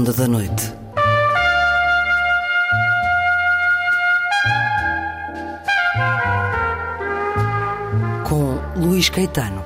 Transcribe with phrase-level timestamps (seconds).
[0.00, 0.72] Ronda da Noite.
[8.26, 9.62] Com Luís Caetano.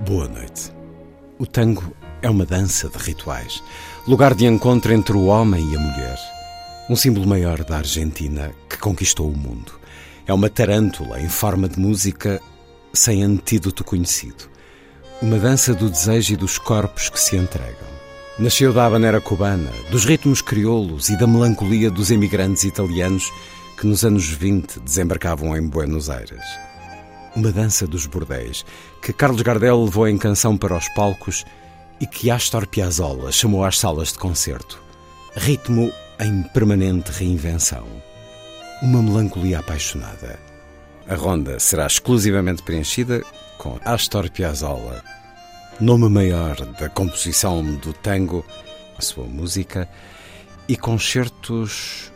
[0.00, 0.72] Boa noite.
[1.38, 3.62] O tango é uma dança de rituais,
[4.08, 6.18] lugar de encontro entre o homem e a mulher.
[6.88, 9.72] Um símbolo maior da Argentina que conquistou o mundo.
[10.26, 12.40] É uma tarântula em forma de música
[12.90, 14.48] sem antídoto conhecido.
[15.20, 17.86] Uma dança do desejo e dos corpos que se entregam.
[18.38, 23.30] Nasceu da habanera cubana, dos ritmos crioulos e da melancolia dos emigrantes italianos
[23.78, 26.46] que nos anos 20 desembarcavam em Buenos Aires.
[27.36, 28.64] Uma dança dos bordéis
[29.02, 31.44] que Carlos Gardel levou em canção para os palcos
[32.00, 34.82] e que Astor Piazzolla chamou às salas de concerto.
[35.34, 37.86] Ritmo em permanente reinvenção.
[38.82, 40.38] Uma melancolia apaixonada.
[41.08, 43.22] A ronda será exclusivamente preenchida
[43.56, 45.02] com Astor Piazzolla,
[45.80, 48.44] nome maior da composição do tango,
[48.96, 49.88] a sua música,
[50.68, 52.12] e concertos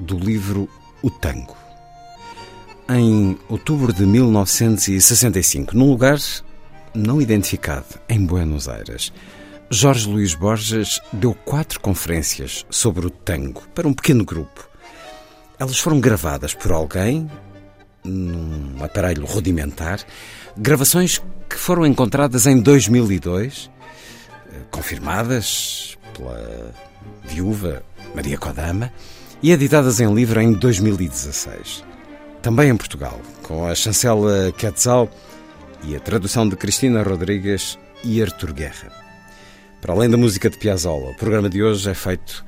[0.00, 0.68] do livro
[1.02, 1.56] O Tango.
[2.88, 6.18] Em outubro de 1965, num lugar
[6.94, 9.12] não identificado, em Buenos Aires,
[9.70, 14.68] Jorge Luís Borges deu quatro conferências sobre o tango para um pequeno grupo.
[15.58, 17.28] Elas foram gravadas por alguém
[18.04, 20.00] num aparelho rudimentar,
[20.56, 23.70] gravações que foram encontradas em 2002,
[24.70, 26.72] confirmadas pela
[27.24, 27.82] viúva
[28.14, 28.92] Maria Kodama
[29.42, 31.84] e editadas em livro em 2016.
[32.42, 35.08] Também em Portugal, com a chancela Quetzal
[35.86, 38.90] e a tradução de Cristina Rodrigues e Artur Guerra.
[39.80, 42.44] Para além da música de Piazzolla, o programa de hoje é feito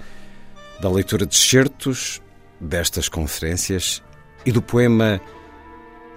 [0.81, 2.23] da leitura de excertos
[2.61, 4.03] destas conferências
[4.45, 5.21] e do poema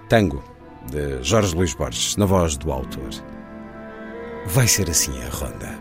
[0.08, 0.42] Tango,
[0.90, 3.10] de Jorge Luís Borges, na voz do autor.
[4.46, 5.79] Vai ser assim a ronda.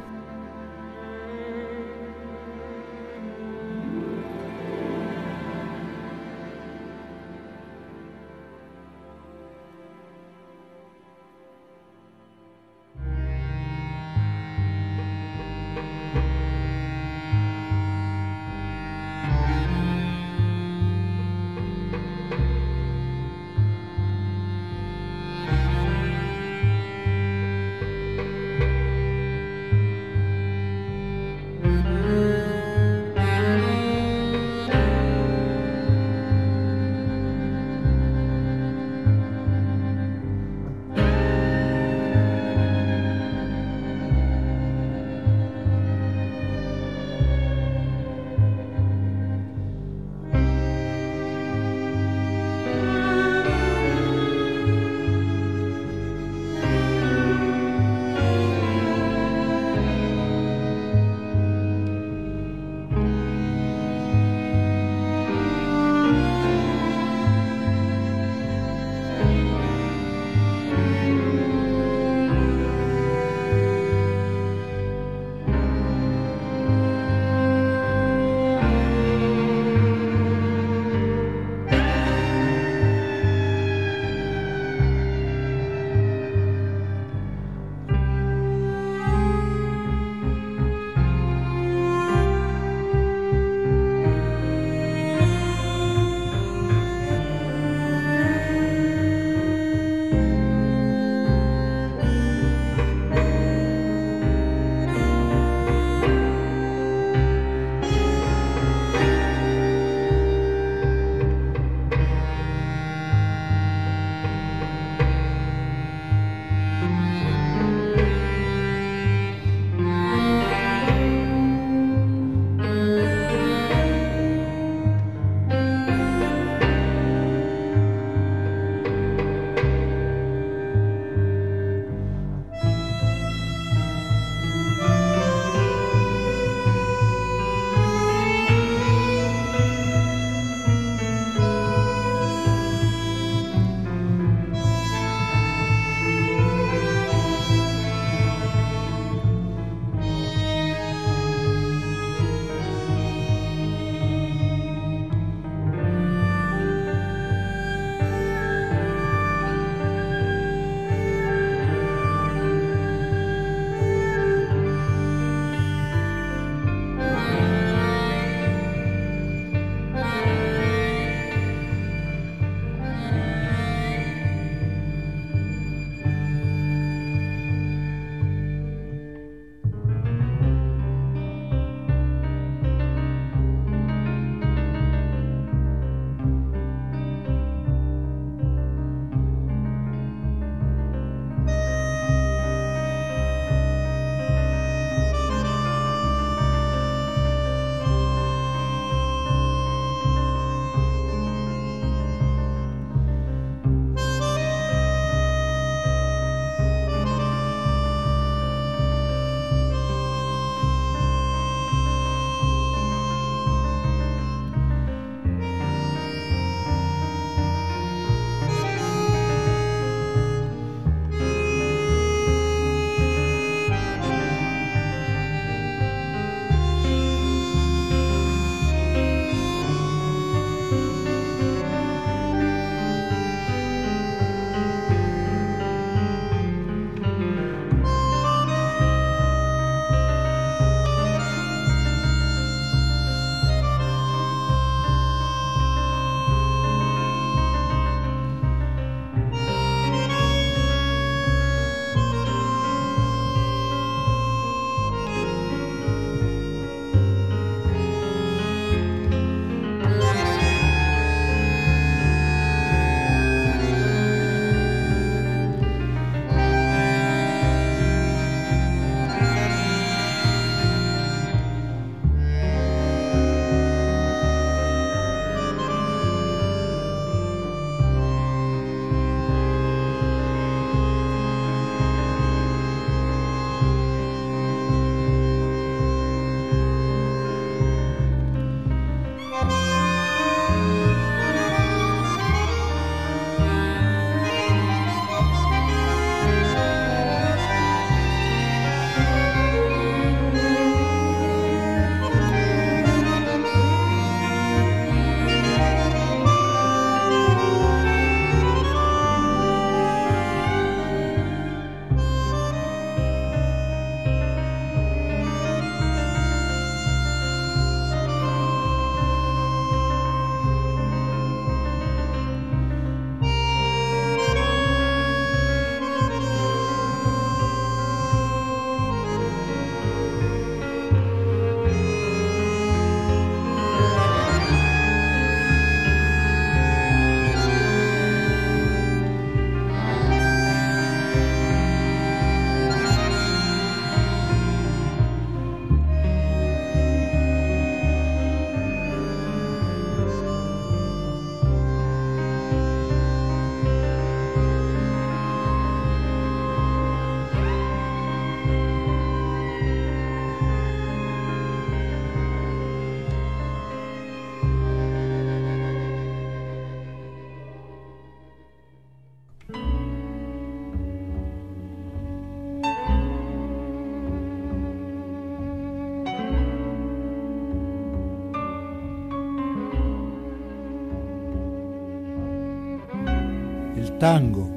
[384.00, 384.50] Tango.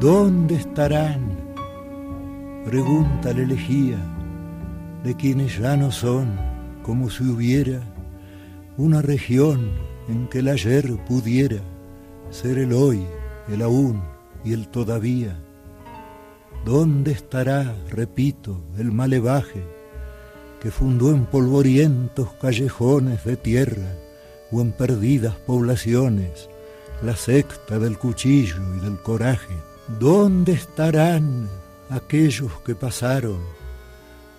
[0.00, 1.38] ¿Dónde estarán?
[2.64, 3.98] Pregunta la elegía
[5.04, 6.38] de quienes ya no son
[6.82, 7.80] como si hubiera
[8.76, 9.70] una región
[10.08, 11.58] en que el ayer pudiera
[12.30, 13.06] ser el hoy,
[13.48, 14.02] el aún
[14.44, 15.38] y el todavía.
[16.64, 19.62] ¿Dónde estará, repito, el malevaje
[20.60, 23.94] que fundó en polvorientos callejones de tierra
[24.50, 26.50] o en perdidas poblaciones
[27.02, 29.56] la secta del cuchillo y del coraje?
[29.98, 31.48] ¿Dónde estarán
[31.88, 33.40] aquellos que pasaron,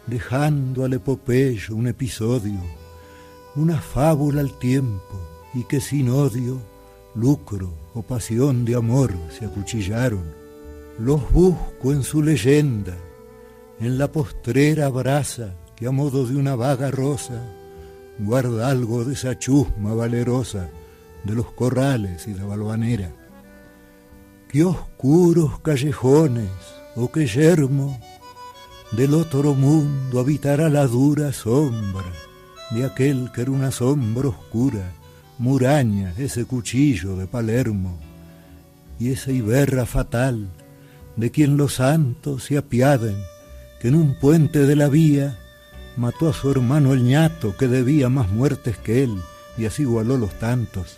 [0.08, 2.60] dejando al epopeyo un episodio,
[3.56, 5.20] una fábula al tiempo,
[5.54, 6.62] y que sin odio,
[7.16, 10.24] lucro o pasión de amor se acuchillaron?
[11.00, 12.96] Los busco en su leyenda,
[13.80, 17.42] en la postrera brasa que a modo de una vaga rosa
[18.20, 20.70] guarda algo de esa chusma valerosa
[21.24, 23.12] de los corrales y de Balvanera.
[24.50, 26.50] Qué oscuros callejones,
[26.96, 28.00] o qué yermo,
[28.92, 32.12] del otro mundo habitará la dura sombra
[32.72, 34.92] de aquel que era una sombra oscura,
[35.38, 38.00] muraña, ese cuchillo de Palermo,
[39.00, 40.50] y esa iberra fatal
[41.16, 43.16] de quien los santos se apiaden,
[43.82, 45.38] que en un puente de la vía
[45.98, 49.22] mató a su hermano el ñato que debía más muertes que él,
[49.58, 50.98] y así igualó los tantos.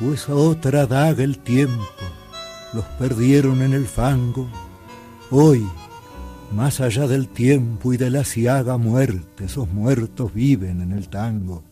[0.00, 1.84] o esa otra daga el tiempo
[2.72, 4.48] los perdieron en el fango.
[5.30, 5.66] Hoy,
[6.52, 11.62] más allá del tiempo y de la ciaga muerte, esos muertos viven en el tango.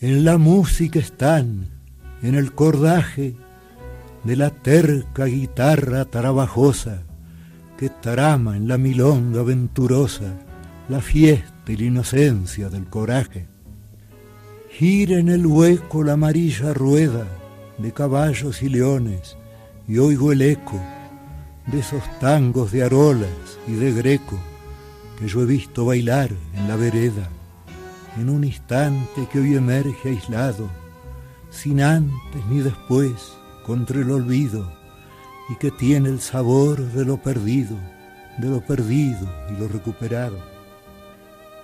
[0.00, 1.68] En la música están,
[2.22, 3.34] en el cordaje
[4.24, 7.02] de la terca guitarra trabajosa
[7.78, 10.34] que trama en la milonga venturosa
[10.88, 13.46] la fiesta y la inocencia del coraje.
[14.78, 17.26] Gira en el hueco la amarilla rueda
[17.78, 19.38] de caballos y leones
[19.88, 20.78] y oigo el eco
[21.66, 24.38] de esos tangos de arolas y de greco
[25.18, 27.26] que yo he visto bailar en la vereda,
[28.18, 30.68] en un instante que hoy emerge aislado,
[31.48, 33.32] sin antes ni después,
[33.64, 34.70] contra el olvido,
[35.48, 37.78] y que tiene el sabor de lo perdido,
[38.36, 40.55] de lo perdido y lo recuperado.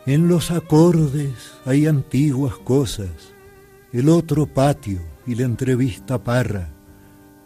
[0.07, 3.11] En los acordes hay antiguas cosas,
[3.93, 6.71] el otro patio y la entrevista parra,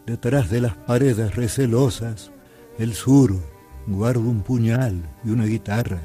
[0.06, 2.30] Detrás de las paredes recelosas,
[2.78, 3.34] el sur
[3.88, 6.00] guarda un puñal y una guitarra.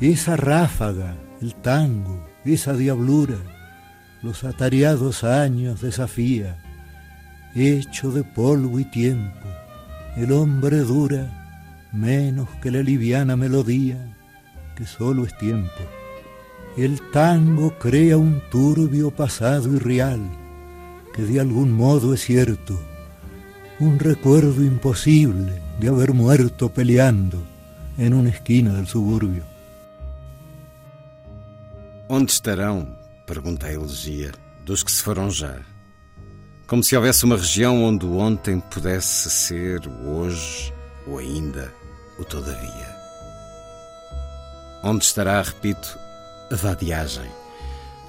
[0.00, 3.36] Esa ráfaga, el tango, esa diablura,
[4.22, 6.62] los atareados años desafía.
[7.56, 9.48] Hecho de polvo y tiempo,
[10.16, 14.13] el hombre dura menos que la liviana melodía,
[14.74, 15.82] que solo es tiempo.
[16.76, 20.20] El tango crea un turbio pasado y real
[21.14, 22.76] que de algún modo es cierto,
[23.78, 27.40] un recuerdo imposible de haber muerto peleando
[27.96, 29.44] en una esquina del suburbio.
[32.08, 34.32] Onde estarão, pergunta a elegia,
[34.64, 35.56] dos que se foram já?
[36.66, 40.72] Como se houvesse uma região onde o ontem pudesse ser o hoje,
[41.06, 41.72] ou ainda
[42.18, 42.93] o todavia.
[44.86, 45.98] Onde estará, repito,
[46.52, 47.30] a vadiagem,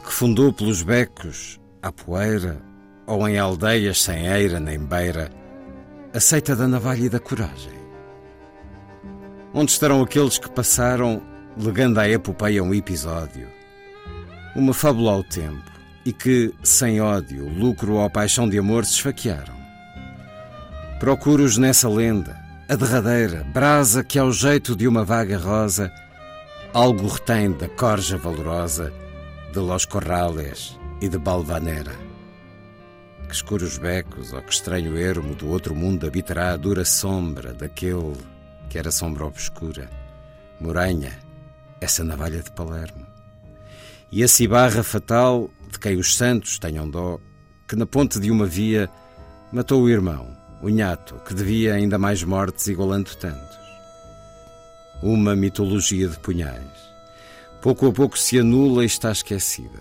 [0.03, 2.62] que fundou pelos becos, a poeira,
[3.08, 5.29] ou em aldeias sem eira nem beira,
[6.13, 7.79] a seita da navalha e da coragem?
[9.53, 11.22] Onde estarão aqueles que passaram,
[11.58, 13.48] legando à epopeia um episódio,
[14.53, 15.72] uma fábula ao tempo,
[16.05, 19.55] e que, sem ódio, lucro ou paixão de amor, se esfaquearam?
[21.00, 25.89] Procuro-os nessa lenda, a derradeira, brasa que, ao jeito de uma vaga rosa,
[26.75, 28.91] algo retém da corja valorosa
[29.53, 31.96] de Los Corrales e de Balvanera
[33.29, 38.17] que escuros becos ou que estranho ermo do outro mundo habitará a dura sombra daquele
[38.70, 39.89] que era sombra obscura,
[40.60, 41.17] Moranha,
[41.79, 43.08] essa navalha de Palermo.
[44.12, 47.22] E a cibarra fatal de quem os santos tenham dó,
[47.65, 48.89] que na ponte de uma via
[49.50, 50.27] matou o irmão,
[50.62, 53.64] o nhato, que devia ainda mais mortes igualando tantos.
[55.05, 56.65] Uma mitologia de punhais.
[57.62, 59.77] Pouco a pouco se anula e está esquecida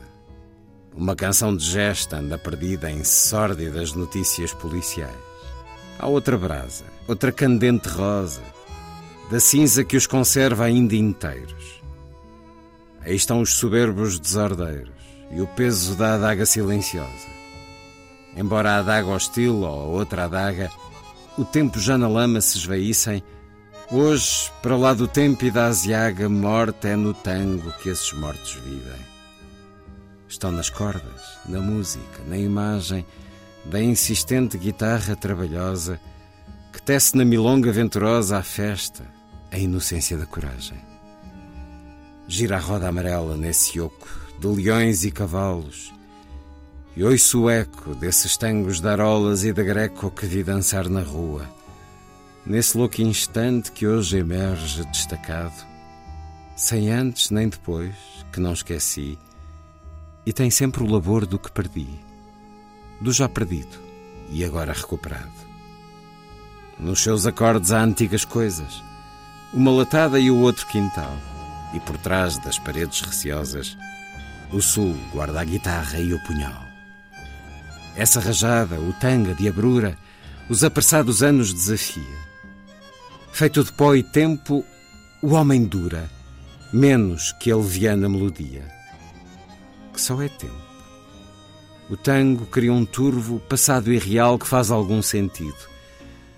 [0.94, 5.16] Uma canção de gesta anda perdida em sórdidas notícias policiais.
[5.98, 8.42] Há outra brasa, outra candente rosa,
[9.30, 11.82] da cinza que os conserva ainda inteiros.
[13.00, 14.92] Aí estão os soberbos desordeiros
[15.30, 17.28] e o peso da adaga silenciosa.
[18.36, 20.70] Embora a adaga hostil ou a outra adaga,
[21.38, 23.22] o tempo já na lama se esvaíssem,
[23.96, 28.54] hoje, para lá do tempo e da aziaga, morte é no tango que esses mortos
[28.54, 29.00] vivem.
[30.28, 33.06] Estão nas cordas, na música, na imagem
[33.64, 36.00] da insistente guitarra trabalhosa
[36.72, 39.04] que tece na milonga venturosa a festa,
[39.50, 40.78] a inocência da coragem.
[42.26, 44.08] Gira a roda amarela nesse oco
[44.40, 45.92] de leões e cavalos,
[46.96, 51.02] e ouço o eco desses tangos de arolas e de greco que vi dançar na
[51.02, 51.48] rua,
[52.46, 55.54] nesse louco instante que hoje emerge destacado,
[56.54, 57.94] sem antes nem depois,
[58.32, 59.18] que não esqueci,
[60.26, 61.88] e tem sempre o labor do que perdi,
[63.00, 63.78] do já perdido
[64.30, 65.32] e agora recuperado.
[66.78, 68.82] Nos seus acordes há antigas coisas,
[69.52, 71.16] uma latada e o outro quintal,
[71.72, 73.76] e por trás das paredes receosas,
[74.52, 76.62] o sul guarda a guitarra e o punhal.
[77.96, 79.96] Essa rajada, o tanga de abrura,
[80.48, 82.23] os apressados anos desafia.
[83.34, 84.64] Feito de pó e tempo,
[85.20, 86.08] o homem dura,
[86.72, 88.72] menos que a leviana melodia
[89.92, 90.54] que só é tempo.
[91.90, 95.68] O tango cria um turvo passado e real que faz algum sentido.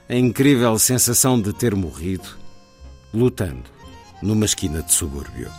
[0.09, 2.29] A incrível sensação de ter morrido
[3.13, 3.65] lutando
[4.23, 5.51] numa esquina de subúrbio.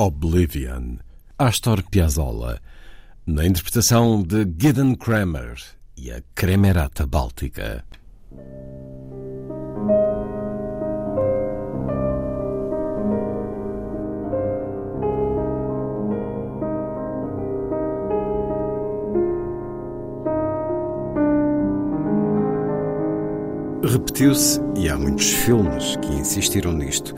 [0.00, 0.96] Oblivion,
[1.38, 2.58] Astor Piazzolla,
[3.26, 5.60] na interpretação de Gideon Kramer
[5.94, 7.84] e a Cremerata Báltica.
[23.84, 27.14] Repetiu-se, e há muitos filmes que insistiram nisto,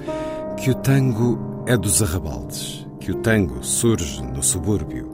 [0.57, 5.08] que o tango é dos arrabaldes, que o tango surge no subúrbio.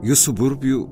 [0.00, 0.88] E o subúrbio,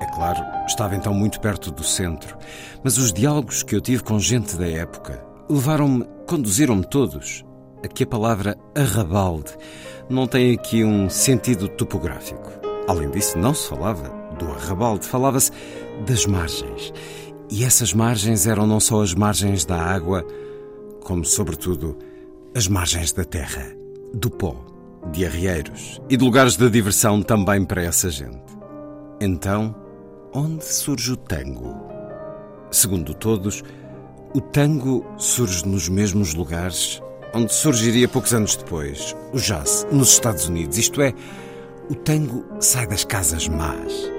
[0.00, 2.38] é claro, estava então muito perto do centro,
[2.82, 7.44] mas os diálogos que eu tive com gente da época levaram-me, conduziram-me todos
[7.84, 9.52] a que a palavra arrabalde
[10.08, 12.50] não tem aqui um sentido topográfico.
[12.88, 15.50] Além disso, não se falava do arrabalde, falava-se
[16.06, 16.94] das margens.
[17.50, 20.26] E essas margens eram não só as margens da água,
[21.04, 21.94] como, sobretudo,
[22.54, 23.76] as margens da terra,
[24.16, 24.56] do pó,
[25.12, 28.56] de arrieiros e de lugares de diversão também para essa gente.
[29.20, 29.74] Então,
[30.32, 31.74] onde surge o tango?
[32.70, 33.62] Segundo todos,
[34.34, 37.02] o tango surge nos mesmos lugares
[37.34, 40.78] onde surgiria poucos anos depois, o jazz, nos Estados Unidos.
[40.78, 41.12] Isto é,
[41.90, 44.10] o tango sai das casas más.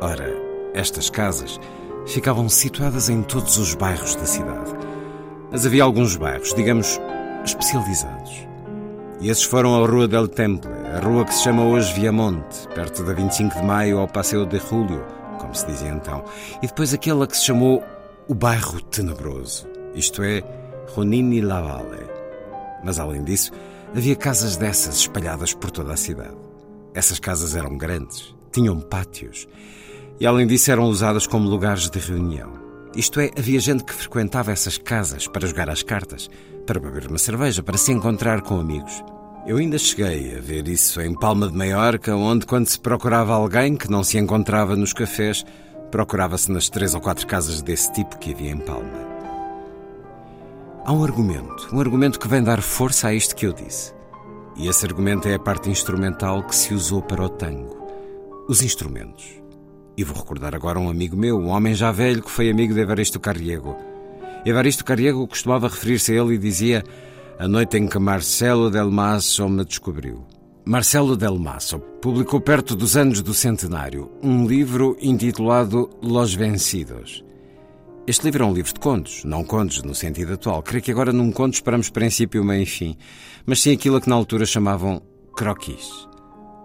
[0.00, 0.30] Ora,
[0.72, 1.60] estas casas
[2.06, 4.72] ficavam situadas em todos os bairros da cidade.
[5.50, 6.98] Mas havia alguns bairros, digamos,
[7.44, 8.46] especializados.
[9.20, 13.02] E esses foram a Rua del Temple, a rua que se chama hoje Viamonte, perto
[13.02, 15.02] da 25 de Maio ao Passeio de Julio,
[15.40, 16.22] como se dizia então.
[16.62, 17.82] E depois aquela que se chamou
[18.28, 20.42] o Bairro Tenebroso, isto é,
[20.94, 22.06] Ronini La Valle.
[22.84, 23.52] Mas além disso,
[23.94, 26.36] havia casas dessas espalhadas por toda a cidade.
[26.92, 29.48] Essas casas eram grandes, tinham pátios
[30.20, 32.52] e, além disso, eram usadas como lugares de reunião.
[32.94, 36.30] Isto é, havia gente que frequentava essas casas para jogar às cartas,
[36.66, 39.02] para beber uma cerveja, para se encontrar com amigos.
[39.46, 43.76] Eu ainda cheguei a ver isso em Palma de Maiorca, onde, quando se procurava alguém
[43.76, 45.46] que não se encontrava nos cafés,
[45.92, 49.06] procurava-se nas três ou quatro casas desse tipo que havia em Palma.
[50.84, 53.94] Há um argumento, um argumento que vem dar força a isto que eu disse.
[54.56, 57.86] E esse argumento é a parte instrumental que se usou para o tango.
[58.48, 59.40] Os instrumentos.
[59.96, 62.80] E vou recordar agora um amigo meu, um homem já velho que foi amigo de
[62.80, 63.76] Evaristo Carriego.
[64.46, 66.84] Evaristo Carriego costumava referir-se a ele e dizia
[67.36, 70.24] a noite em que Marcelo Del Masso me descobriu.
[70.64, 77.24] Marcelo Del Masso publicou perto dos anos do centenário um livro intitulado Los Vencidos.
[78.06, 80.62] Este livro é um livro de contos, não contos no sentido atual.
[80.62, 82.96] Creio que agora num conto esperamos princípio, meio e fim,
[83.44, 85.02] mas sim aquilo que na altura chamavam
[85.34, 86.06] croquis.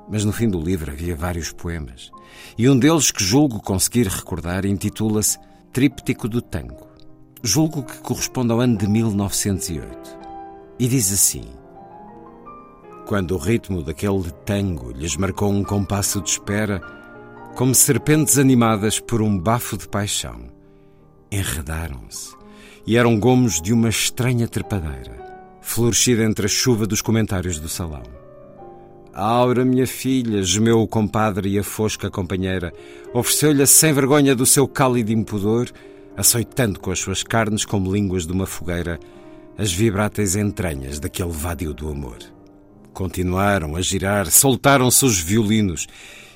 [0.08, 2.12] Mas no fim do livro havia vários poemas.
[2.56, 5.40] E um deles que julgo conseguir recordar intitula-se
[5.74, 6.91] Tríptico do Tango.
[7.44, 9.88] Julgo que corresponde ao ano de 1908.
[10.78, 11.44] E diz assim:
[13.08, 16.80] Quando o ritmo daquele tango lhes marcou um compasso de espera,
[17.56, 20.52] como serpentes animadas por um bafo de paixão,
[21.32, 22.36] enredaram-se
[22.86, 28.04] e eram gomos de uma estranha trepadeira, florescida entre a chuva dos comentários do salão.
[29.14, 32.72] Aura, minha filha, gemeu o compadre e a fosca companheira,
[33.14, 35.70] ofereceu-lhe sem vergonha do seu cálido impudor,
[36.16, 39.00] açoitando com as suas carnes como línguas de uma fogueira
[39.58, 42.18] as vibráteis entranhas daquele vadio do amor.
[42.94, 45.88] Continuaram a girar, soltaram-se os violinos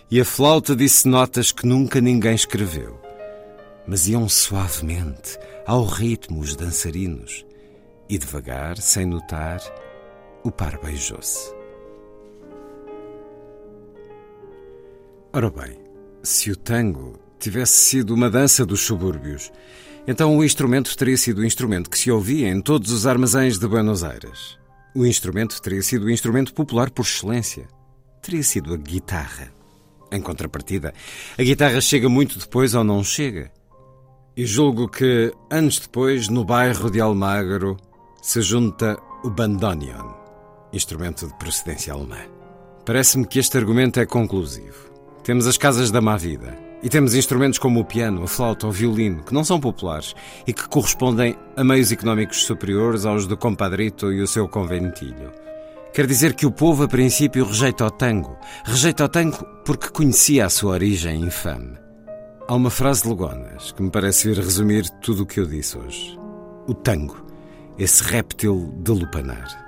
[0.09, 2.99] e a flauta disse notas que nunca ninguém escreveu.
[3.87, 7.45] Mas iam suavemente, ao ritmo, os dançarinos,
[8.07, 9.59] e devagar, sem notar,
[10.43, 11.53] o par beijou-se.
[15.33, 15.77] Ora bem,
[16.23, 19.51] se o tango tivesse sido uma dança dos subúrbios,
[20.07, 23.67] então o instrumento teria sido o instrumento que se ouvia em todos os armazéns de
[23.67, 24.57] Buenos Aires.
[24.95, 27.67] O instrumento teria sido o instrumento popular por excelência.
[28.19, 29.53] Teria sido a guitarra.
[30.11, 30.91] Em contrapartida,
[31.37, 33.51] a guitarra chega muito depois ou não chega.
[34.35, 37.77] E julgo que, anos depois, no bairro de Almagro,
[38.23, 40.13] se junta o bandoneon,
[40.73, 42.19] instrumento de procedência alemã.
[42.85, 44.89] Parece-me que este argumento é conclusivo.
[45.23, 46.64] Temos as casas da má vida.
[46.85, 50.13] E temos instrumentos como o piano, a flauta, o violino, que não são populares
[50.45, 55.33] e que correspondem a meios económicos superiores aos do compadrito e o seu conventilho.
[55.91, 58.37] Quer dizer que o povo, a princípio, rejeita o tango.
[58.63, 61.75] Rejeita o tango porque conhecia a sua origem infame.
[62.47, 65.79] Há uma frase de Lugonas que me parece vir resumir tudo o que eu disse
[65.79, 66.19] hoje.
[66.67, 67.25] O tango,
[67.79, 69.64] esse réptil de lupanar.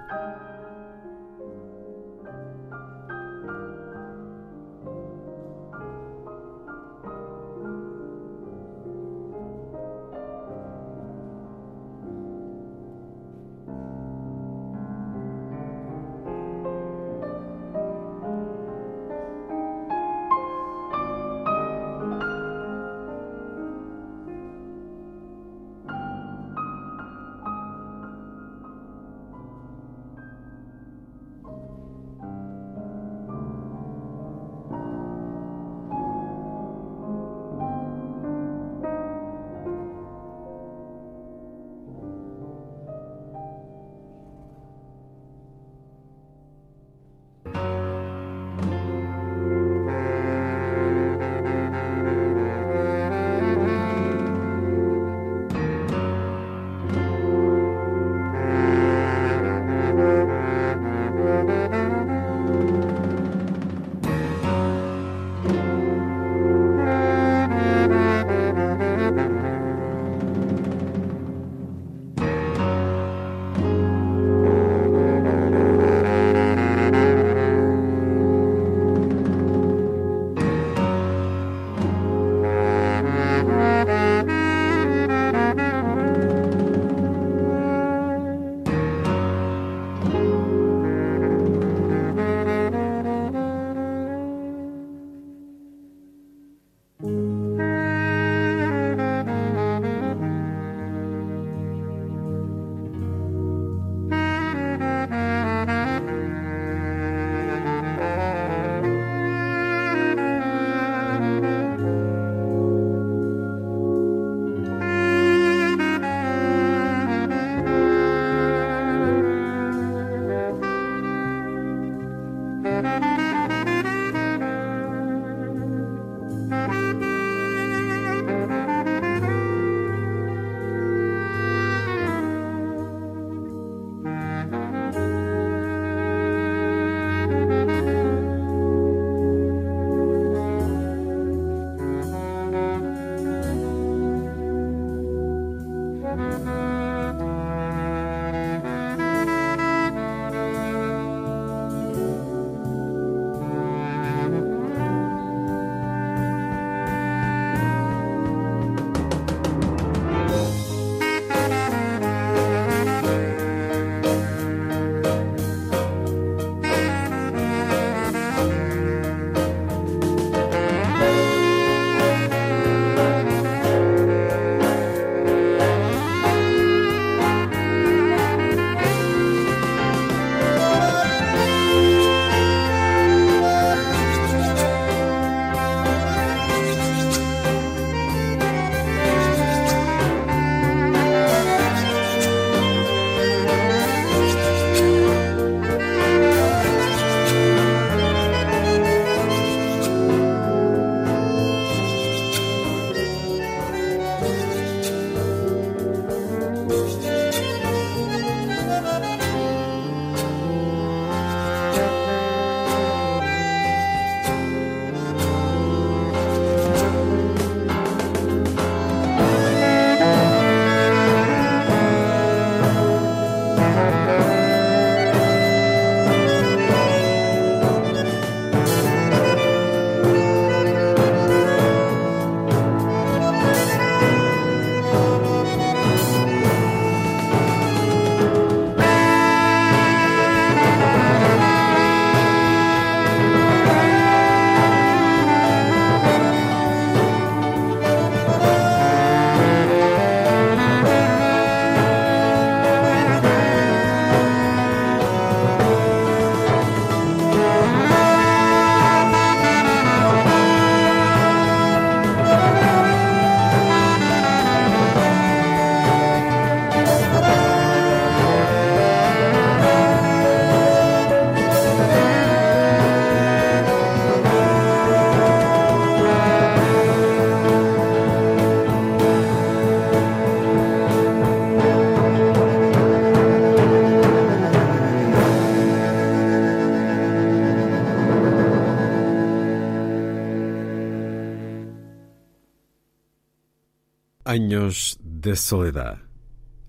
[295.02, 295.98] De Soledad.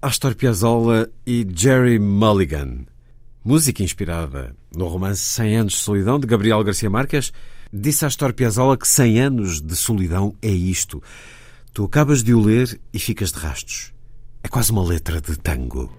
[0.01, 2.87] Astor Piazzolla e Jerry Mulligan.
[3.45, 7.33] Música inspirada no romance 100 anos de solidão de Gabriel Garcia Marques,
[7.73, 11.03] disse Astor Piazzolla que 100 anos de solidão é isto.
[11.73, 13.93] Tu acabas de o ler e ficas de rastos.
[14.45, 15.98] É quase uma letra de tango.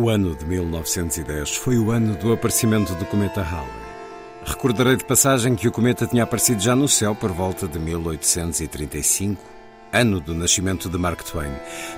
[0.00, 3.68] O ano de 1910 foi o ano do aparecimento do cometa Halley.
[4.46, 9.44] Recordarei de passagem que o cometa tinha aparecido já no céu por volta de 1835,
[9.92, 11.52] ano do nascimento de Mark Twain.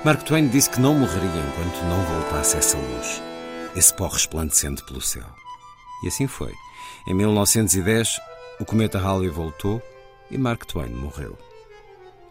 [0.05, 3.23] Mark Twain disse que não morreria enquanto não voltasse essa luz,
[3.77, 5.27] esse pó resplandecente pelo céu.
[6.03, 6.53] E assim foi.
[7.07, 8.19] Em 1910,
[8.59, 9.81] o cometa Halley voltou
[10.29, 11.39] e Mark Twain morreu.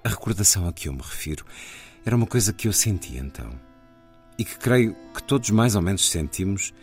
[0.03, 1.45] A recordação a que eu me refiro
[2.05, 3.70] era uma coisa que eu senti então
[4.37, 6.73] e que creio que todos mais ou menos sentimos,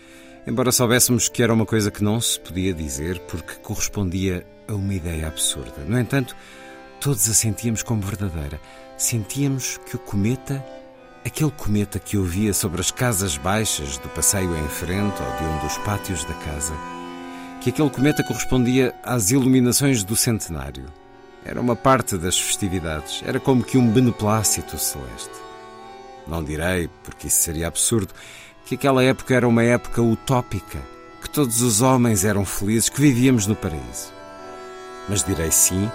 [0.46, 4.94] embora soubéssemos que era uma coisa que não se podia dizer porque correspondia a uma
[4.94, 5.84] ideia absurda.
[5.86, 6.36] No entanto,
[7.00, 8.60] todos a sentíamos como verdadeira.
[8.96, 10.64] Sentíamos que o cometa,
[11.24, 15.58] aquele cometa que ouvia sobre as casas baixas do passeio em frente ou de um
[15.66, 16.74] dos pátios da casa,
[17.60, 20.86] que aquele cometa correspondia às iluminações do centenário.
[21.44, 25.47] Era uma parte das festividades, era como que um beneplácito celeste.
[26.28, 28.12] Não direi, porque isso seria absurdo,
[28.66, 30.78] que aquela época era uma época utópica,
[31.22, 34.12] que todos os homens eram felizes, que vivíamos no paraíso.
[35.08, 35.90] Mas direi sim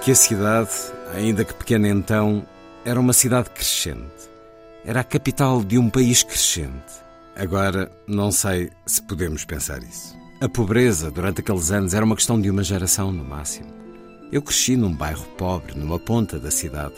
[0.00, 0.70] que a cidade,
[1.12, 2.46] ainda que pequena então,
[2.84, 4.28] era uma cidade crescente.
[4.84, 7.08] Era a capital de um país crescente.
[7.36, 10.16] Agora, não sei se podemos pensar isso.
[10.40, 13.74] A pobreza, durante aqueles anos, era uma questão de uma geração no máximo.
[14.30, 16.94] Eu cresci num bairro pobre, numa ponta da cidade.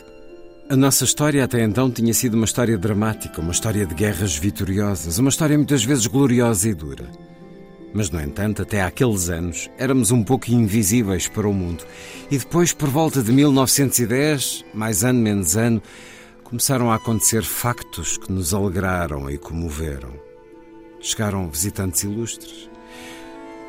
[0.70, 5.18] A nossa história até então tinha sido uma história dramática, uma história de guerras vitoriosas,
[5.18, 7.10] uma história muitas vezes gloriosa e dura.
[7.92, 11.84] Mas, no entanto, até aqueles anos éramos um pouco invisíveis para o mundo.
[12.30, 15.82] E depois, por volta de 1910, mais ano menos ano,
[16.44, 20.12] começaram a acontecer factos que nos alegraram e comoveram.
[21.00, 22.70] Chegaram visitantes ilustres.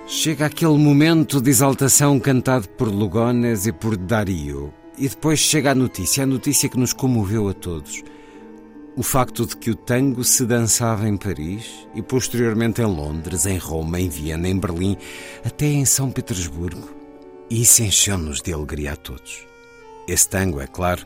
[0.06, 5.76] Chega aquele momento de exaltação cantado por Lugones e por Dario, e depois chega a
[5.76, 8.04] notícia, a notícia que nos comoveu a todos.
[8.96, 13.58] O facto de que o tango se dançava em Paris e posteriormente em Londres, em
[13.58, 14.98] Roma, em Viena, em Berlim,
[15.46, 16.90] até em São Petersburgo.
[17.50, 19.48] E isso encheu-nos de alegria a todos.
[20.08, 21.04] Esse tango, é claro,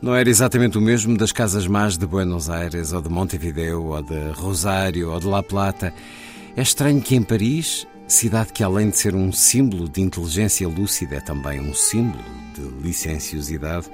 [0.00, 4.02] não era exatamente o mesmo das casas más de Buenos Aires, ou de Montevideo, ou
[4.02, 5.92] de Rosário, ou de La Plata.
[6.56, 11.16] É estranho que em Paris cidade que, além de ser um símbolo de inteligência lúcida,
[11.16, 13.90] é também um símbolo de licenciosidade,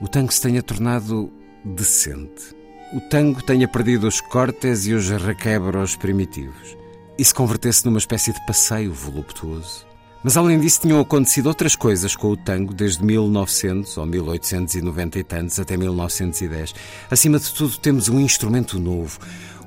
[0.00, 1.30] o tango se tenha tornado
[1.64, 2.54] decente.
[2.94, 6.76] O tango tenha perdido os cortes e os requebros primitivos
[7.18, 9.86] e se convertesse numa espécie de passeio voluptuoso.
[10.22, 15.24] Mas além disso, tinham acontecido outras coisas com o tango desde 1900 ou 1890 e
[15.24, 16.74] tantos até 1910.
[17.10, 19.18] Acima de tudo, temos um instrumento novo,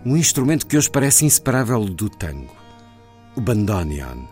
[0.05, 2.64] um instrumento que hoje parece inseparável do tango
[3.35, 4.23] o bandoneon,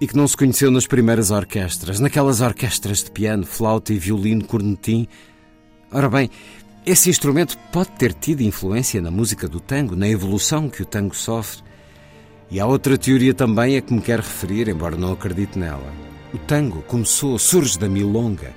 [0.00, 4.44] e que não se conheceu nas primeiras orquestras, naquelas orquestras de piano, flauta e violino
[4.44, 5.08] cornetim.
[5.90, 6.30] Ora bem,
[6.84, 11.16] esse instrumento pode ter tido influência na música do tango, na evolução que o tango
[11.16, 11.64] sofre.
[12.50, 15.92] E há outra teoria também a que me quero referir, embora não acredite nela.
[16.32, 18.54] O tango começou, surge da milonga,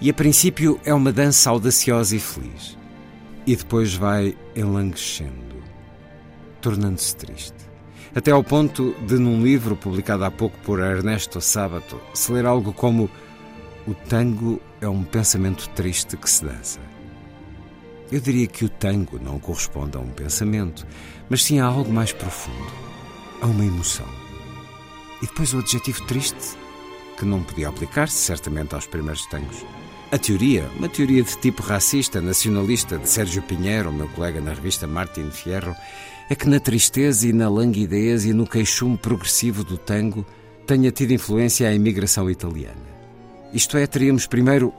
[0.00, 2.76] e a princípio é uma dança audaciosa e feliz.
[3.46, 5.62] E depois vai enlanguecendo,
[6.60, 7.69] tornando-se triste
[8.14, 12.72] até ao ponto de, num livro publicado há pouco por Ernesto Sábato, se ler algo
[12.72, 13.10] como
[13.86, 16.80] O tango é um pensamento triste que se dança.
[18.12, 20.86] Eu diria que o tango não corresponde a um pensamento,
[21.28, 22.72] mas sim a algo mais profundo,
[23.40, 24.06] a uma emoção.
[25.22, 26.56] E depois o adjetivo triste,
[27.16, 29.64] que não podia aplicar-se certamente aos primeiros tangos.
[30.10, 34.86] A teoria, uma teoria de tipo racista, nacionalista, de Sérgio Pinheiro, meu colega na revista
[34.86, 35.74] Martin Fierro,
[36.30, 40.24] é que na tristeza e na languidez e no queixume progressivo do tango
[40.64, 42.76] tenha tido influência a imigração italiana.
[43.52, 44.72] Isto é, teríamos primeiro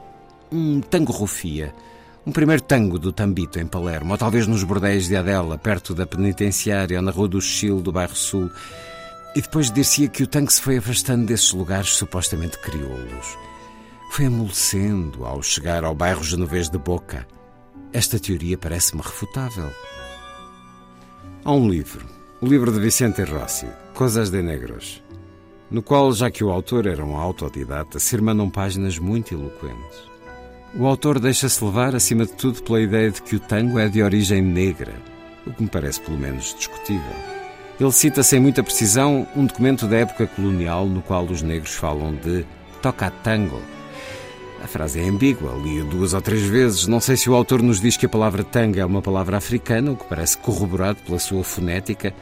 [0.50, 1.74] um tango rufia,
[2.26, 6.06] um primeiro tango do Tambito em Palermo, ou talvez nos bordéis de Adela, perto da
[6.06, 8.50] penitenciária ou na Rua do Chile, do bairro Sul.
[9.36, 13.36] E depois dir-se-ia que o tango se foi afastando desses lugares supostamente crioulos.
[14.10, 17.26] Foi amolecendo ao chegar ao bairro genovês de Boca.
[17.92, 19.70] Esta teoria parece-me refutável.
[21.44, 22.06] Há um livro,
[22.40, 25.02] o livro de Vicente Rossi, Coisas de Negros,
[25.68, 30.02] no qual, já que o autor era um autodidata, se irmanam páginas muito eloquentes.
[30.72, 34.04] O autor deixa-se levar, acima de tudo, pela ideia de que o tango é de
[34.04, 34.94] origem negra,
[35.44, 37.16] o que me parece pelo menos discutível.
[37.80, 42.14] Ele cita sem muita precisão um documento da época colonial no qual os negros falam
[42.14, 42.46] de
[42.80, 43.60] toca tango.
[44.62, 46.86] A frase é ambígua, li duas ou três vezes.
[46.86, 49.90] Não sei se o autor nos diz que a palavra tango é uma palavra africana,
[49.90, 52.14] o que parece corroborado pela sua fonética,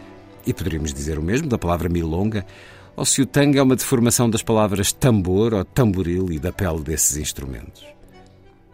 [0.47, 2.47] e poderíamos dizer o mesmo da palavra milonga,
[2.97, 6.81] ou se o tango é uma deformação das palavras tambor ou tamboril e da pele
[6.81, 7.85] desses instrumentos.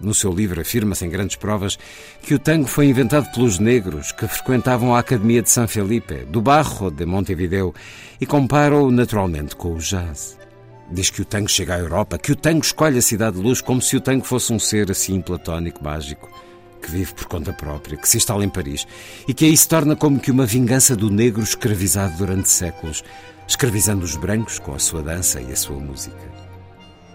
[0.01, 1.77] No seu livro afirma-se em grandes provas
[2.23, 6.41] que o tango foi inventado pelos negros que frequentavam a Academia de San Felipe, do
[6.41, 7.75] Barro de Montevideo,
[8.21, 10.46] e compara-o naturalmente com o jazz.
[10.91, 13.61] Diz que o tango chega à Europa, que o tango escolhe a cidade de luz
[13.61, 16.30] como se o tango fosse um ser assim platónico, mágico,
[16.80, 18.87] que vive por conta própria, que se instala em Paris
[19.26, 23.03] e que aí se torna como que uma vingança do negro escravizado durante séculos,
[23.49, 26.47] escravizando os brancos com a sua dança e a sua música.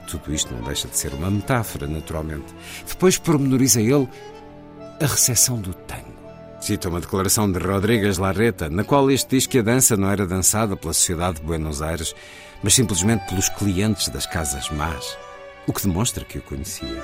[0.08, 2.54] Tudo isto não deixa de ser uma metáfora, naturalmente.
[2.86, 4.10] Depois pormenoriza ele
[5.00, 6.12] a recepção do tango.
[6.60, 10.28] Cita uma declaração de Rodrigues Larreta, na qual este diz que a dança não era
[10.28, 12.14] dançada pela sociedade de Buenos Aires,
[12.64, 15.18] mas simplesmente pelos clientes das casas más,
[15.68, 17.04] o que demonstra que o conhecia.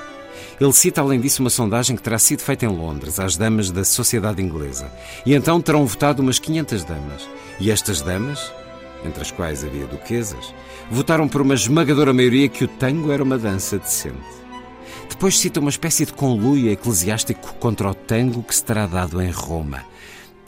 [0.60, 3.84] Ele cita, além disso, uma sondagem que terá sido feita em Londres às damas da
[3.84, 4.90] sociedade inglesa,
[5.24, 7.28] e então terão votado umas 500 damas.
[7.60, 8.52] E estas damas,
[9.04, 10.54] entre as quais havia duquesas,
[10.90, 14.38] votaram por uma esmagadora maioria que o tango era uma dança decente.
[15.08, 19.30] Depois cita uma espécie de conluio eclesiástico contra o tango que se terá dado em
[19.30, 19.84] Roma.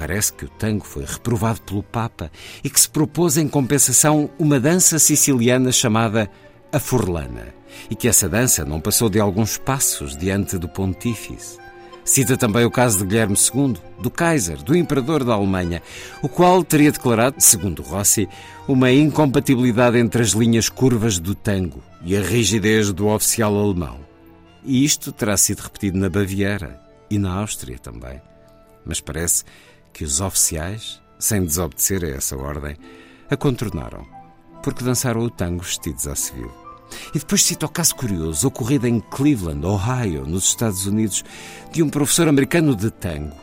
[0.01, 2.33] Parece que o tango foi reprovado pelo Papa
[2.65, 6.31] e que se propôs em compensação uma dança siciliana chamada
[6.73, 7.49] a Furlana,
[7.91, 11.59] e que essa dança não passou de alguns passos diante do pontífice.
[12.03, 15.83] Cita também o caso de Guilherme II, do Kaiser, do imperador da Alemanha,
[16.23, 18.27] o qual teria declarado, segundo Rossi,
[18.67, 24.01] uma incompatibilidade entre as linhas curvas do tango e a rigidez do oficial alemão.
[24.65, 26.81] E isto terá sido repetido na Baviera
[27.11, 28.19] e na Áustria também.
[28.83, 29.45] Mas parece
[29.93, 32.77] que os oficiais, sem desobedecer a essa ordem,
[33.31, 34.07] a contornaram,
[34.63, 36.51] porque dançaram o tango vestidos à civil.
[37.15, 41.25] E depois cita o caso curioso ocorrido em Cleveland, Ohio, nos Estados Unidos,
[41.71, 43.37] de um professor americano de tango,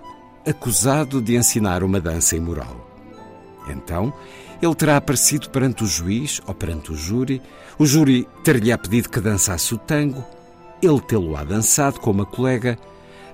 [0.45, 2.85] acusado de ensinar uma dança imoral.
[3.69, 4.13] Então,
[4.61, 7.41] ele terá aparecido perante o juiz ou perante o júri,
[7.77, 10.25] o júri ter-lhe-á pedido que dançasse o tango,
[10.81, 12.77] ele tê-lo-á dançado com uma colega,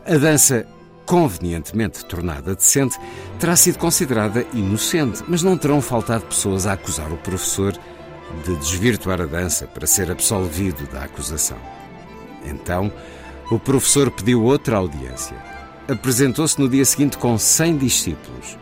[0.06, 0.68] a dança
[1.06, 2.98] convenientemente tornada decente,
[3.40, 7.74] terá sido considerada inocente, mas não terão faltado pessoas a acusar o professor
[8.46, 11.58] de desvirtuar a dança para ser absolvido da acusação.
[12.46, 12.92] Então,
[13.52, 15.36] o professor pediu outra audiência.
[15.88, 18.58] Apresentou-se no dia seguinte com 100 discípulos.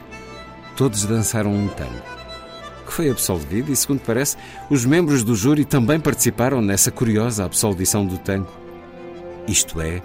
[0.75, 2.01] Todos dançaram um tango,
[2.85, 4.37] que foi absolvido e, segundo parece,
[4.69, 8.51] os membros do júri também participaram nessa curiosa absolvição do tango.
[9.47, 10.01] Isto é,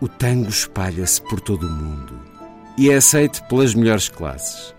[0.00, 2.18] o tango espalha-se por todo o mundo
[2.76, 4.74] e é aceito pelas melhores classes.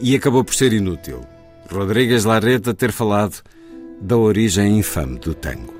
[0.00, 1.26] E acabou por ser inútil
[1.70, 3.42] Rodrigues Larreta ter falado
[4.00, 5.77] da origem infame do tango.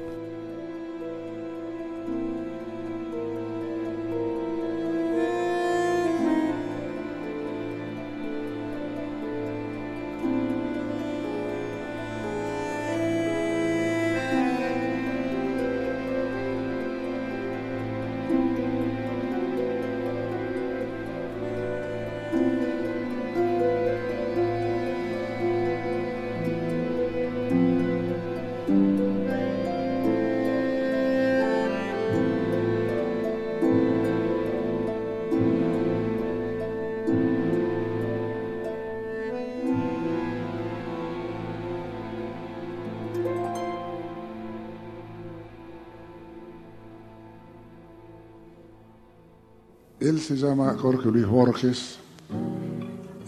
[50.28, 51.98] Se llama Jorge Luis Borges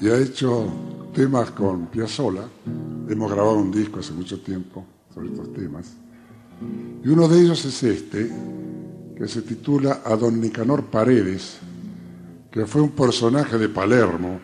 [0.03, 0.66] y ha hecho
[1.14, 2.42] temas con Piazzolla.
[3.09, 4.84] Hemos grabado un disco hace mucho tiempo
[5.14, 5.94] sobre estos temas.
[7.03, 8.30] Y uno de ellos es este,
[9.16, 11.61] que se titula A Don Nicanor Paredes,
[12.51, 14.38] que fue un personaje de Palermo,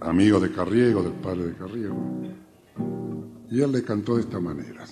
[0.00, 1.96] amigo de Carriego, del padre de Carriego.
[3.50, 4.86] Y él le cantó de esta manera.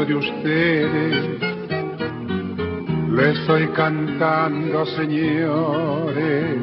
[0.00, 1.40] De ustedes,
[3.10, 6.56] le estoy cantando, señores,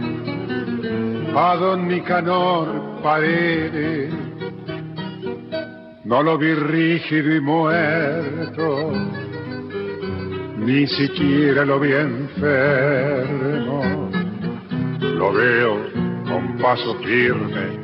[1.36, 4.12] a don Nicanor Paredes.
[6.06, 8.94] No lo vi rígido y muerto,
[10.58, 13.84] ni siquiera lo vi enfermo.
[15.02, 15.78] Lo veo
[16.28, 17.78] con paso firme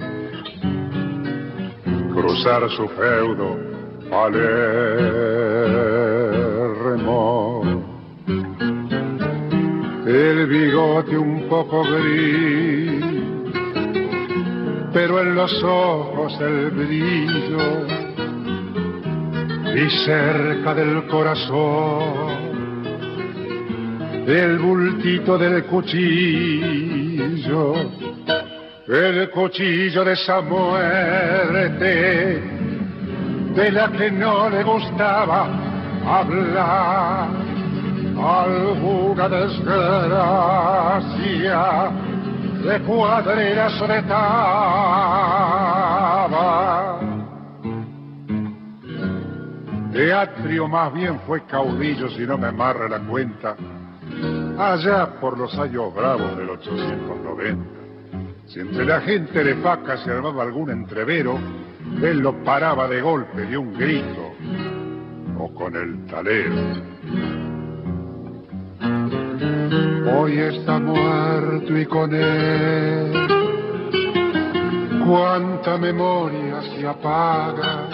[2.12, 3.74] cruzar su feudo
[4.10, 5.64] Palermo.
[10.06, 13.03] El bigote un poco gris,
[14.93, 17.88] pero en los ojos el brillo
[19.76, 22.45] y cerca del corazón
[24.28, 26.95] el bultito del cuchillo,
[28.88, 30.95] el cuchillo de esa muerte
[33.56, 35.47] de la que no le gustaba
[36.06, 37.30] hablar.
[38.18, 41.01] Alguna desgracia
[42.64, 44.26] de cuadrera soletaba.
[49.91, 53.56] Teatrio más bien fue caudillo, si no me amarra la cuenta
[54.58, 57.64] allá por los años bravos del 890.
[58.47, 61.39] Si entre la gente de faca se armaba algún entrevero,
[62.02, 64.34] él lo paraba de golpe de un grito
[65.38, 66.56] o con el talero.
[70.18, 73.12] Hoy está muerto y con él
[75.06, 77.88] cuánta memoria se apaga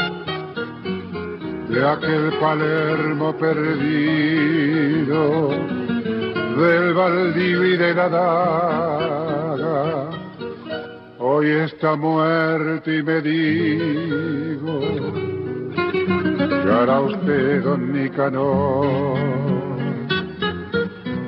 [1.69, 5.21] de aquel Palermo perdido
[6.57, 9.11] del baldío y de la daga.
[11.23, 14.79] Hoy está muerto y me digo,
[16.63, 19.19] ¿qué hará usted, don Nicanor?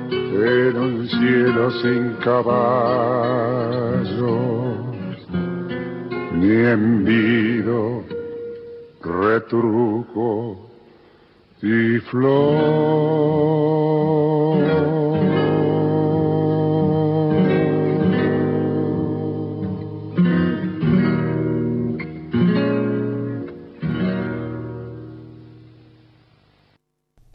[0.09, 2.47] En un cielo sin caballos,
[6.37, 8.03] ni envido,
[8.99, 10.57] retruco
[11.61, 13.52] y flor.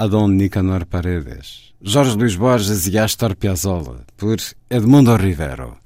[0.01, 4.36] Adão Nicanor Paredes, Jorge Luís Borges e Astor Piazzolla, por
[4.70, 5.76] Edmundo Rivero.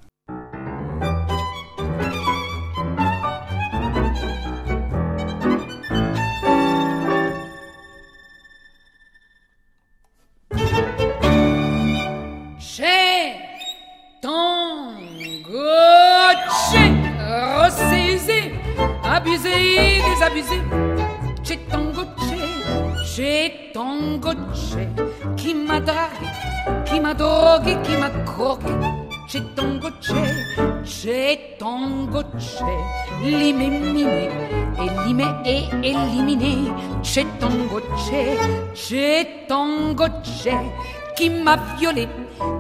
[40.13, 40.73] Tango
[41.17, 42.09] qui m'a violé,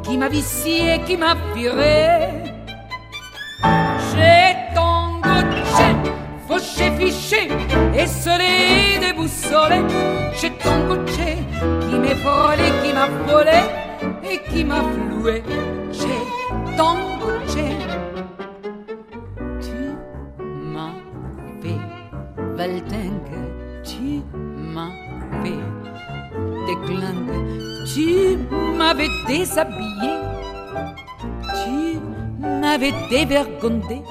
[0.03, 2.28] qui m'a vicié, qui m'a viré.
[4.11, 5.03] J'ai tango
[6.46, 7.48] fauché, fiché,
[7.94, 9.82] esselé, déboussolé.
[10.38, 11.38] J'ai ton coché
[11.80, 13.61] qui m'est frôlé, qui m'a volé
[14.30, 15.42] et qui m'a floué.
[15.90, 16.22] J'ai
[16.76, 17.68] ton coché.
[19.61, 19.80] Tu
[20.74, 20.94] m'as
[21.62, 21.80] fait
[22.57, 23.38] valtingue,
[23.82, 24.22] tu
[24.74, 24.90] m'as
[25.42, 25.62] fait
[26.66, 27.41] déclingue,
[27.95, 28.38] tu
[28.78, 30.12] m'avais déshabillé,
[31.62, 31.99] tu
[32.40, 34.03] m'avais dévergondé.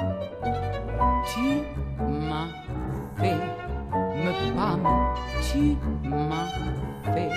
[5.52, 5.76] tu
[6.30, 6.48] m'as
[7.12, 7.30] fait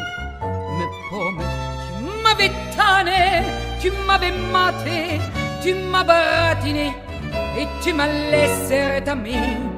[0.77, 1.45] me paumer,
[1.87, 3.43] tu m'avais tanné,
[3.81, 5.21] tu m'avais maté,
[5.63, 6.93] tu m'as baratiné
[7.59, 9.74] et tu m'as laissé retamer.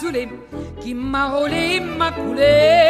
[0.00, 0.28] Saoulé,
[0.80, 2.83] qui m'a roulé, m'a coulé.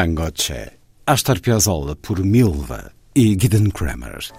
[0.00, 0.78] Tango C'è.
[1.04, 4.30] Astor Piazzolla por Milva e Gideon Kramer.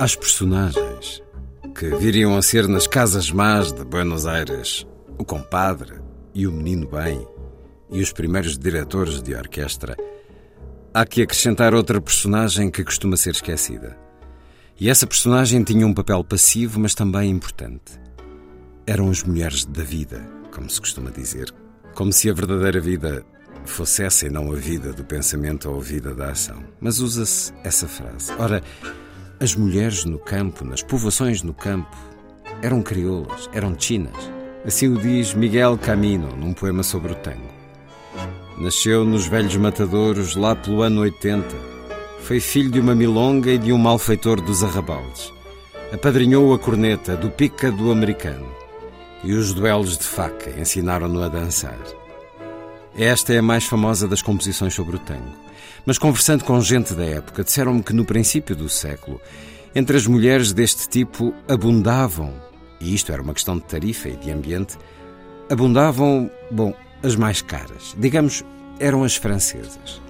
[0.00, 1.22] As personagens
[1.74, 4.86] que viriam a ser nas casas más de Buenos Aires
[5.18, 6.00] o compadre
[6.34, 7.26] e o menino bem
[7.90, 9.96] e os primeiros diretores de orquestra,
[10.94, 13.96] há que acrescentar outra personagem que costuma ser esquecida.
[14.80, 17.98] E essa personagem tinha um papel passivo, mas também importante.
[18.86, 20.20] Eram as mulheres da vida,
[20.54, 21.52] como se costuma dizer,
[21.94, 23.24] como se a verdadeira vida
[23.64, 26.62] fosse essa e não a vida do pensamento ou a vida da ação.
[26.80, 28.32] Mas usa-se essa frase.
[28.38, 28.62] Ora,
[29.40, 31.96] as mulheres no campo, nas povoações no campo,
[32.62, 34.37] eram crioulas, eram chinas.
[34.66, 37.48] Assim o diz Miguel Camino num poema sobre o tango.
[38.58, 41.46] Nasceu nos velhos matadouros lá pelo ano 80.
[42.22, 45.32] Foi filho de uma milonga e de um malfeitor dos arrabaldes.
[45.92, 48.46] Apadrinhou a corneta do pica do americano.
[49.22, 51.78] E os duelos de faca ensinaram-no a dançar.
[52.96, 55.32] Esta é a mais famosa das composições sobre o tango.
[55.86, 59.20] Mas conversando com gente da época, disseram-me que no princípio do século,
[59.74, 62.34] entre as mulheres deste tipo abundavam,
[62.80, 64.76] e isto era uma questão de tarifa e de ambiente,
[65.50, 67.94] abundavam, bom, as mais caras.
[67.98, 68.44] Digamos,
[68.78, 70.00] eram as francesas.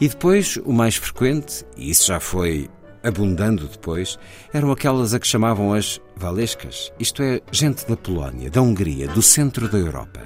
[0.00, 2.68] E depois, o mais frequente, e isso já foi
[3.02, 4.18] abundando depois,
[4.52, 9.20] eram aquelas a que chamavam as valescas, isto é, gente da Polónia, da Hungria, do
[9.20, 10.20] centro da Europa.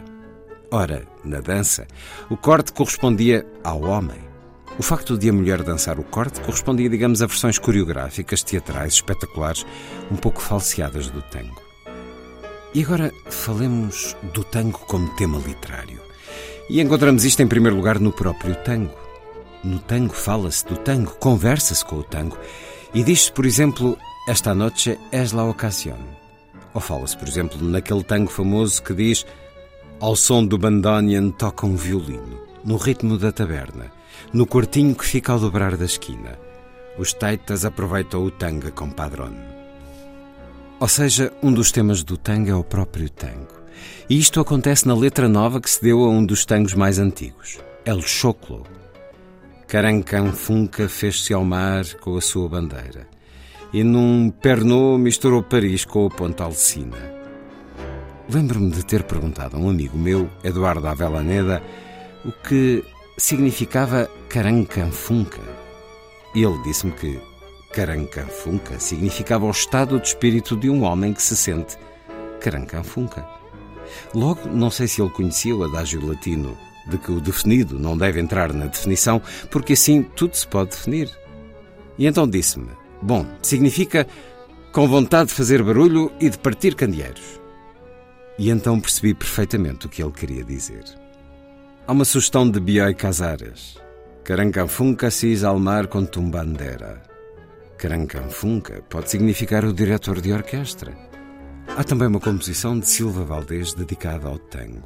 [0.70, 1.86] Ora, na dança,
[2.30, 4.28] o corte correspondia ao homem.
[4.78, 9.66] O facto de a mulher dançar o corte correspondia, digamos, a versões coreográficas, teatrais, espetaculares,
[10.10, 11.67] um pouco falseadas do tango.
[12.74, 16.00] E agora falemos do tango como tema literário.
[16.68, 18.94] E encontramos isto em primeiro lugar no próprio tango.
[19.64, 22.38] No tango fala-se do tango, conversa-se com o tango.
[22.92, 23.96] E diz-se, por exemplo,
[24.28, 25.98] esta noite es la ocasión.
[26.74, 29.26] Ou fala-se, por exemplo, naquele tango famoso que diz
[30.00, 33.90] ao som do bandoneon toca um violino, no ritmo da taberna,
[34.32, 36.38] no quartinho que fica ao dobrar da esquina.
[36.98, 39.57] Os taitas aproveitam o tanga com padrão.
[40.80, 43.58] Ou seja, um dos temas do tango é o próprio tango.
[44.08, 47.58] E isto acontece na letra nova que se deu a um dos tangos mais antigos,
[47.84, 48.64] El Choclo.
[49.66, 53.08] Carancanfunca fez-se ao mar com a sua bandeira.
[53.72, 56.96] E num pernô misturou Paris com o Ponte Alcina.
[58.30, 61.60] Lembro-me de ter perguntado a um amigo meu, Eduardo Avellaneda,
[62.24, 62.84] o que
[63.18, 65.40] significava carancanfunca.
[66.34, 67.20] E ele disse-me que
[67.78, 71.78] carancanfunca significava o estado de espírito de um homem que se sente
[72.40, 73.24] carancanfunca.
[74.12, 76.58] Logo, não sei se ele conhecia o adágio latino
[76.88, 81.08] de que o definido não deve entrar na definição, porque assim tudo se pode definir.
[81.96, 82.70] E então disse-me:
[83.00, 84.08] Bom, significa
[84.72, 87.40] com vontade de fazer barulho e de partir candeeiros.
[88.40, 90.82] E então percebi perfeitamente o que ele queria dizer.
[91.86, 93.76] Há uma sugestão de Bioy Casares.
[94.24, 97.06] Carancanfunca cis almar com tumbandera.
[97.78, 100.98] Carancanfunca pode significar o diretor de orquestra.
[101.76, 104.82] Há também uma composição de Silva Valdez dedicada ao tango.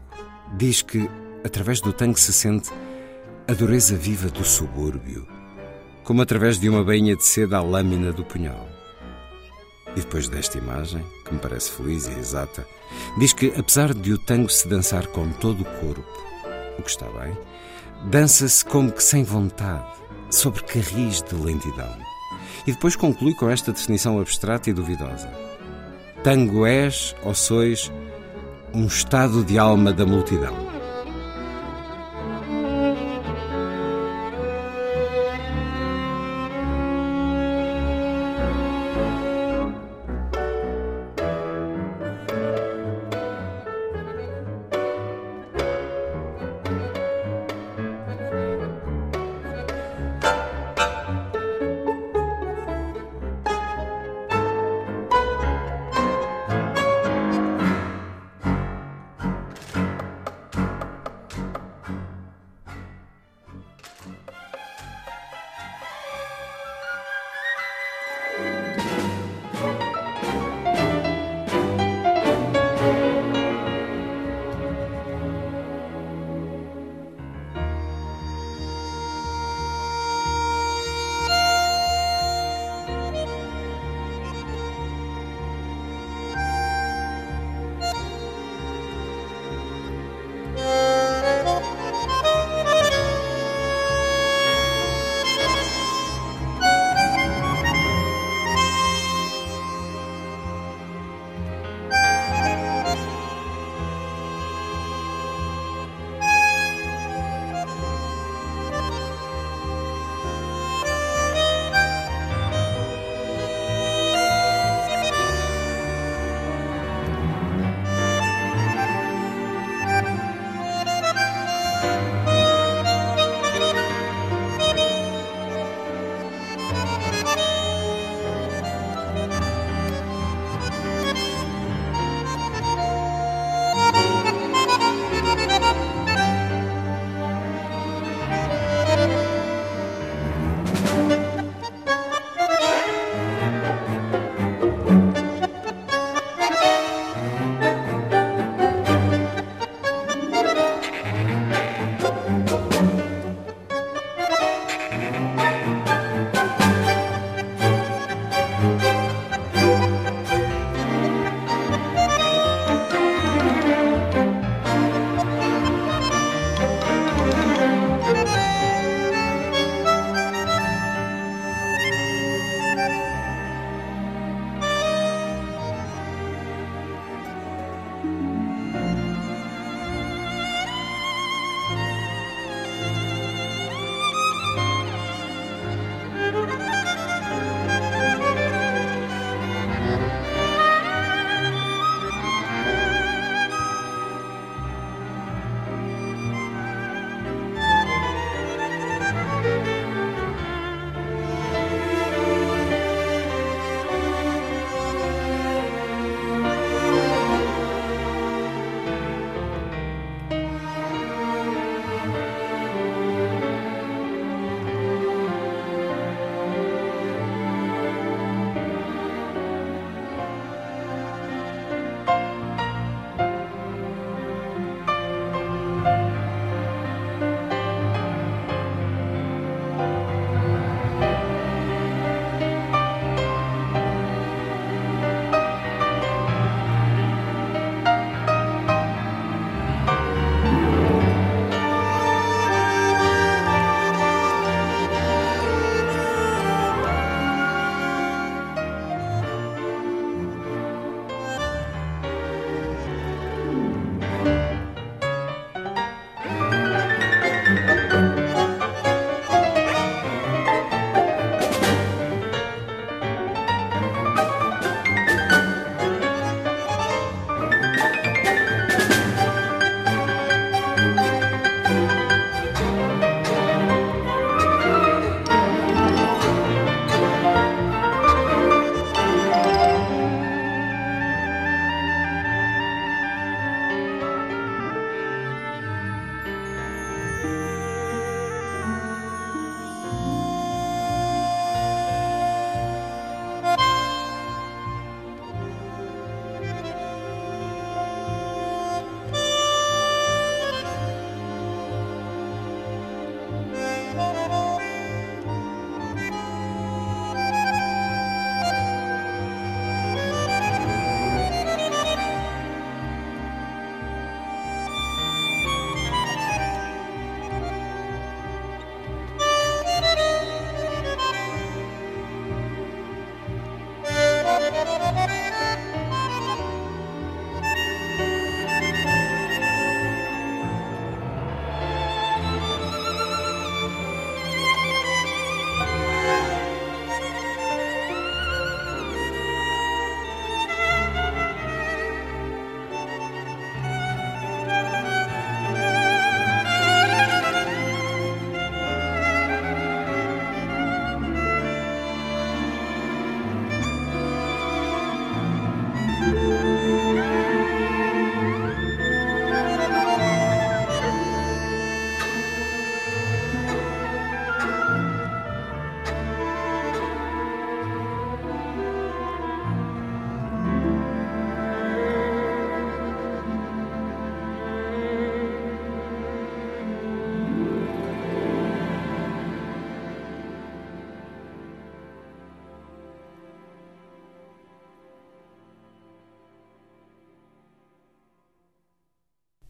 [0.58, 1.08] Diz que,
[1.42, 2.70] através do tango, se sente
[3.48, 5.26] a dureza viva do subúrbio,
[6.04, 8.68] como através de uma bainha de seda à lâmina do punhal.
[9.96, 12.66] E depois desta imagem, que me parece feliz e exata,
[13.18, 16.04] diz que, apesar de o tango se dançar com todo o corpo,
[16.78, 17.34] o que está bem,
[18.10, 19.90] dança-se como que sem vontade,
[20.30, 22.11] sobre carris de lentidão.
[22.66, 25.28] E depois conclui com esta definição abstrata e duvidosa.
[26.22, 27.90] Tango és, ou sois,
[28.72, 30.71] um estado de alma da multidão.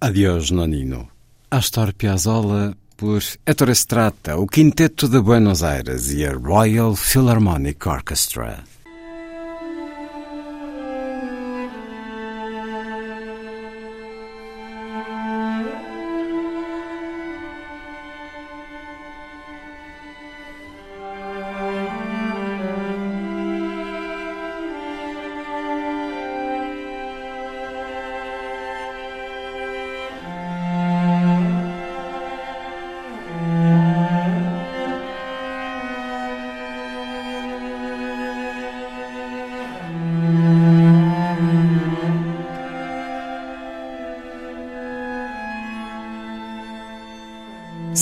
[0.03, 1.09] Adiós, Nonino.
[1.49, 8.65] Astor Piazzolla por Ettore Estrata, o Quinteto de Buenos Aires e a Royal Philharmonic Orchestra.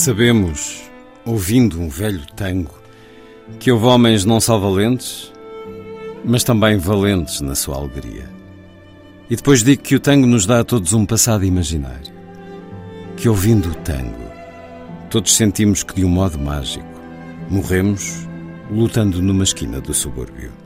[0.01, 0.81] Sabemos,
[1.23, 2.73] ouvindo um velho tango,
[3.59, 5.31] que houve homens não só valentes,
[6.25, 8.27] mas também valentes na sua alegria.
[9.29, 12.11] E depois digo que o tango nos dá a todos um passado imaginário.
[13.15, 14.25] Que ouvindo o tango,
[15.07, 16.83] todos sentimos que de um modo mágico
[17.47, 18.27] morremos
[18.71, 20.60] lutando numa esquina do subúrbio.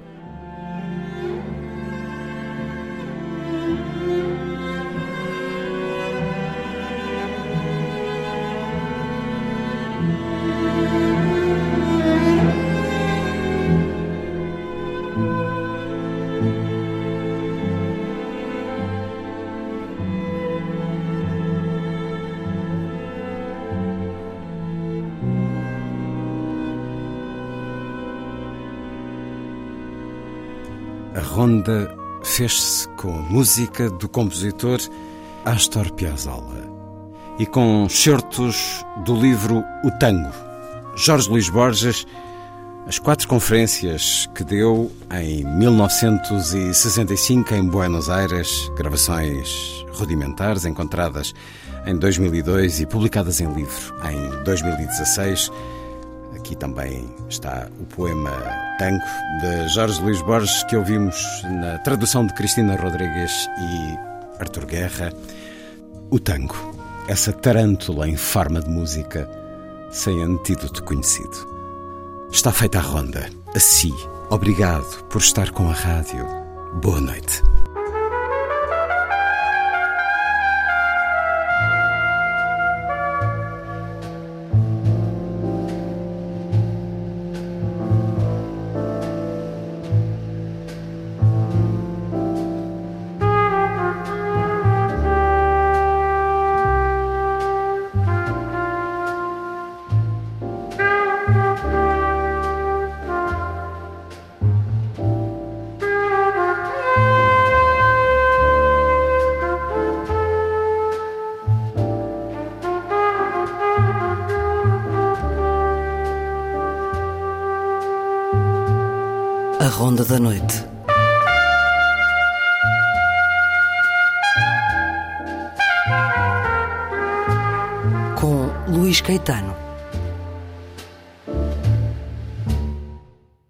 [31.16, 34.82] A ronda fez-se com a música do compositor
[35.46, 36.70] Astor Piazzolla
[37.40, 40.34] e com certos do livro O Tango.
[40.98, 42.06] Jorge Luís Borges,
[42.86, 51.34] as quatro conferências que deu em 1965 em Buenos Aires, gravações rudimentares encontradas
[51.86, 55.50] em 2002 e publicadas em livro em 2016
[56.46, 58.30] Aqui também está o poema
[58.78, 59.04] Tango
[59.42, 65.12] de Jorge Luís Borges, que ouvimos na tradução de Cristina Rodrigues e Artur Guerra.
[66.12, 66.56] O tango,
[67.08, 69.28] essa tarântula em forma de música,
[69.90, 71.36] sem antídoto conhecido.
[72.32, 73.28] Está feita a ronda.
[73.56, 73.92] A si,
[74.30, 76.28] obrigado por estar com a rádio.
[76.80, 77.55] Boa noite.